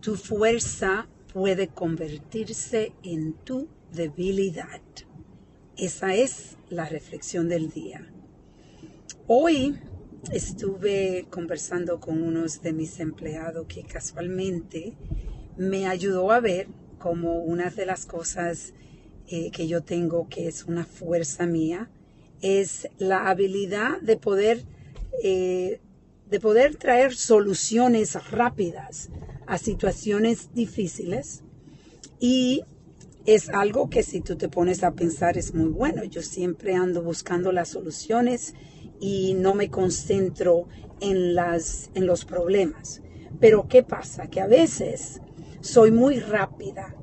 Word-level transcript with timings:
tu 0.00 0.16
fuerza 0.16 1.08
puede 1.32 1.68
convertirse 1.68 2.92
en 3.02 3.32
tu 3.32 3.68
debilidad. 3.92 4.80
Esa 5.76 6.14
es 6.14 6.56
la 6.68 6.88
reflexión 6.88 7.48
del 7.48 7.70
día. 7.70 8.06
Hoy 9.26 9.78
estuve 10.32 11.26
conversando 11.30 12.00
con 12.00 12.22
unos 12.22 12.62
de 12.62 12.72
mis 12.72 12.98
empleados 13.00 13.66
que 13.66 13.82
casualmente 13.82 14.94
me 15.56 15.86
ayudó 15.86 16.32
a 16.32 16.40
ver 16.40 16.68
como 16.98 17.38
una 17.38 17.70
de 17.70 17.86
las 17.86 18.06
cosas 18.06 18.74
eh, 19.28 19.50
que 19.50 19.68
yo 19.68 19.82
tengo 19.82 20.28
que 20.28 20.48
es 20.48 20.64
una 20.64 20.84
fuerza 20.84 21.46
mía 21.46 21.90
es 22.40 22.88
la 22.98 23.28
habilidad 23.28 24.00
de 24.00 24.16
poder 24.16 24.64
eh, 25.22 25.80
de 26.28 26.40
poder 26.40 26.76
traer 26.76 27.14
soluciones 27.14 28.14
rápidas 28.30 29.10
a 29.48 29.56
situaciones 29.56 30.50
difíciles 30.54 31.42
y 32.20 32.62
es 33.24 33.48
algo 33.48 33.88
que 33.88 34.02
si 34.02 34.20
tú 34.20 34.36
te 34.36 34.48
pones 34.48 34.84
a 34.84 34.92
pensar 34.92 35.36
es 35.36 35.54
muy 35.54 35.70
bueno. 35.70 36.04
Yo 36.04 36.22
siempre 36.22 36.74
ando 36.74 37.02
buscando 37.02 37.50
las 37.50 37.68
soluciones 37.68 38.54
y 39.00 39.34
no 39.34 39.54
me 39.54 39.70
concentro 39.70 40.68
en, 41.00 41.34
las, 41.34 41.90
en 41.94 42.06
los 42.06 42.24
problemas. 42.24 43.02
Pero 43.40 43.68
¿qué 43.68 43.82
pasa? 43.82 44.28
Que 44.28 44.40
a 44.40 44.46
veces 44.46 45.20
soy 45.60 45.90
muy 45.90 46.20
rápida 46.20 46.94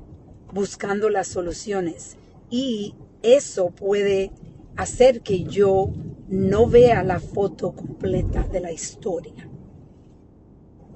buscando 0.52 1.10
las 1.10 1.26
soluciones 1.26 2.16
y 2.48 2.94
eso 3.22 3.70
puede 3.70 4.30
hacer 4.76 5.22
que 5.22 5.44
yo 5.44 5.90
no 6.28 6.68
vea 6.68 7.02
la 7.02 7.18
foto 7.18 7.72
completa 7.72 8.42
de 8.42 8.60
la 8.60 8.72
historia. 8.72 9.48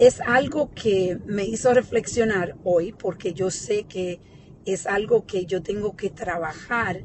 Es 0.00 0.22
algo 0.22 0.70
que 0.74 1.18
me 1.26 1.44
hizo 1.44 1.74
reflexionar 1.74 2.56
hoy 2.64 2.92
porque 2.92 3.34
yo 3.34 3.50
sé 3.50 3.84
que 3.84 4.18
es 4.64 4.86
algo 4.86 5.26
que 5.26 5.44
yo 5.44 5.62
tengo 5.62 5.94
que 5.94 6.08
trabajar 6.08 7.04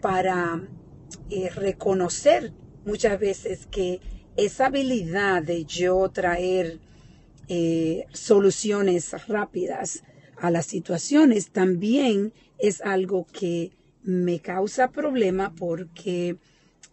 para 0.00 0.62
eh, 1.28 1.50
reconocer 1.50 2.52
muchas 2.84 3.18
veces 3.18 3.66
que 3.66 4.00
esa 4.36 4.66
habilidad 4.66 5.42
de 5.42 5.64
yo 5.64 6.08
traer 6.10 6.78
eh, 7.48 8.06
soluciones 8.12 9.26
rápidas 9.26 10.04
a 10.36 10.52
las 10.52 10.66
situaciones 10.66 11.50
también 11.50 12.32
es 12.58 12.80
algo 12.80 13.26
que 13.26 13.72
me 14.04 14.38
causa 14.38 14.92
problema 14.92 15.52
porque, 15.56 16.36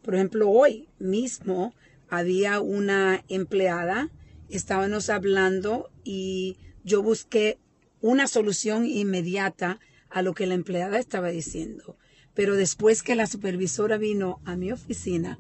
por 0.02 0.16
ejemplo, 0.16 0.50
hoy 0.50 0.88
mismo 0.98 1.76
había 2.10 2.60
una 2.60 3.24
empleada, 3.28 4.10
estábamos 4.50 5.10
hablando 5.10 5.90
y 6.04 6.58
yo 6.84 7.02
busqué 7.02 7.58
una 8.02 8.28
solución 8.28 8.86
inmediata 8.86 9.80
a 10.10 10.22
lo 10.22 10.34
que 10.34 10.46
la 10.46 10.54
empleada 10.54 11.00
estaba 11.00 11.30
diciendo. 11.30 11.98
Pero 12.34 12.56
después 12.56 13.04
que 13.04 13.16
la 13.16 13.28
supervisora 13.28 13.98
vino 13.98 14.40
a 14.46 14.56
mi 14.56 14.72
oficina 14.72 15.40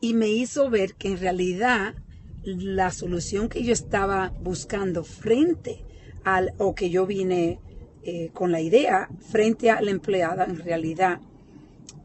y 0.00 0.14
me 0.14 0.28
hizo 0.28 0.70
ver 0.70 0.94
que 0.94 1.08
en 1.08 1.18
realidad 1.18 1.94
la 2.44 2.90
solución 2.90 3.48
que 3.48 3.62
yo 3.62 3.72
estaba 3.72 4.32
buscando 4.42 5.04
frente 5.04 5.84
al, 6.24 6.54
o 6.58 6.74
que 6.74 6.90
yo 6.90 7.06
vine 7.06 7.58
eh, 8.02 8.30
con 8.32 8.50
la 8.50 8.60
idea 8.60 9.08
frente 9.30 9.70
a 9.70 9.80
la 9.82 9.90
empleada, 9.90 10.44
en 10.44 10.58
realidad 10.58 11.20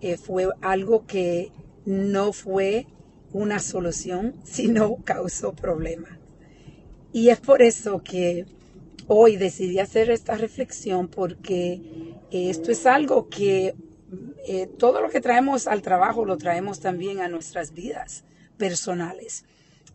eh, 0.01 0.17
fue 0.17 0.49
algo 0.61 1.05
que 1.05 1.51
no 1.85 2.33
fue 2.33 2.87
una 3.31 3.59
solución, 3.59 4.35
sino 4.43 4.97
causó 5.03 5.53
problemas. 5.53 6.24
Y 7.15 7.29
es 7.29 7.39
por 7.39 7.61
eso 7.61 8.03
que 8.03 8.45
hoy 9.07 9.37
decidí 9.37 9.79
hacer 9.79 10.11
esta 10.11 10.35
reflexión 10.35 11.07
porque 11.07 11.81
esto 12.29 12.73
es 12.73 12.85
algo 12.85 13.29
que 13.29 13.73
eh, 14.45 14.67
todo 14.77 14.99
lo 14.99 15.09
que 15.09 15.21
traemos 15.21 15.65
al 15.67 15.81
trabajo 15.81 16.25
lo 16.25 16.35
traemos 16.35 16.81
también 16.81 17.21
a 17.21 17.29
nuestras 17.29 17.73
vidas 17.73 18.25
personales. 18.57 19.45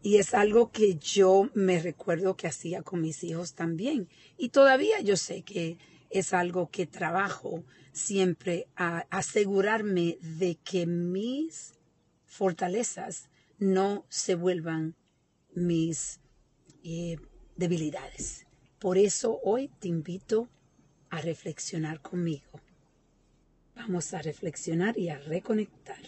Y 0.00 0.16
es 0.16 0.32
algo 0.32 0.70
que 0.72 0.94
yo 0.94 1.50
me 1.52 1.78
recuerdo 1.78 2.38
que 2.38 2.46
hacía 2.46 2.80
con 2.80 3.02
mis 3.02 3.22
hijos 3.22 3.52
también. 3.52 4.08
Y 4.38 4.48
todavía 4.48 4.98
yo 5.02 5.18
sé 5.18 5.42
que 5.42 5.76
es 6.08 6.32
algo 6.32 6.70
que 6.70 6.86
trabajo 6.86 7.64
siempre 7.92 8.66
a 8.76 9.04
asegurarme 9.10 10.16
de 10.22 10.54
que 10.54 10.86
mis 10.86 11.74
fortalezas 12.24 13.28
no 13.58 14.06
se 14.08 14.36
vuelvan 14.36 14.96
mis 15.52 16.18
eh, 16.84 17.16
debilidades. 17.56 18.46
Por 18.78 18.98
eso 18.98 19.40
hoy 19.44 19.68
te 19.68 19.88
invito 19.88 20.48
a 21.10 21.20
reflexionar 21.20 22.00
conmigo. 22.00 22.60
Vamos 23.74 24.14
a 24.14 24.22
reflexionar 24.22 24.98
y 24.98 25.08
a 25.08 25.18
reconectar. 25.18 26.02